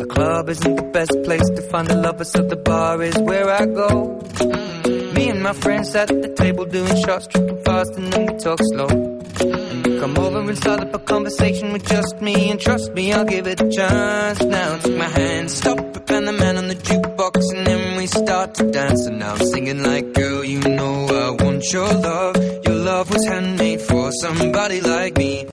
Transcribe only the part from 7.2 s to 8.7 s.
tripping fast, and then we talk